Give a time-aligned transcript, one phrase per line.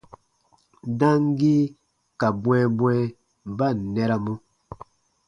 [0.99, 1.61] Damgii
[2.19, 3.01] ka bwɛ̃ɛbwɛ̃ɛ
[3.57, 4.33] ba ǹ nɛramɔ.